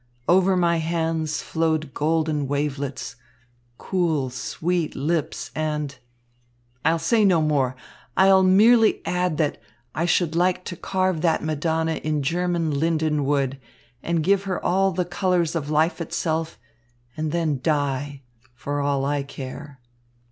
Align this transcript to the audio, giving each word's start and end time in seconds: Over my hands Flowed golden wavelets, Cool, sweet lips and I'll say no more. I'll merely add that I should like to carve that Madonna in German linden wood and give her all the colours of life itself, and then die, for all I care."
Over 0.27 0.57
my 0.57 0.77
hands 0.77 1.43
Flowed 1.43 1.93
golden 1.93 2.47
wavelets, 2.47 3.17
Cool, 3.77 4.31
sweet 4.31 4.95
lips 4.95 5.51
and 5.53 5.95
I'll 6.83 6.97
say 6.97 7.23
no 7.23 7.39
more. 7.39 7.75
I'll 8.17 8.41
merely 8.41 9.03
add 9.05 9.37
that 9.37 9.61
I 9.93 10.05
should 10.05 10.35
like 10.35 10.65
to 10.65 10.75
carve 10.75 11.21
that 11.21 11.43
Madonna 11.43 11.97
in 11.97 12.23
German 12.23 12.71
linden 12.79 13.25
wood 13.25 13.59
and 14.01 14.23
give 14.23 14.45
her 14.45 14.59
all 14.65 14.91
the 14.91 15.05
colours 15.05 15.53
of 15.55 15.69
life 15.69 16.01
itself, 16.01 16.57
and 17.15 17.31
then 17.31 17.59
die, 17.61 18.23
for 18.55 18.81
all 18.81 19.05
I 19.05 19.21
care." 19.21 19.79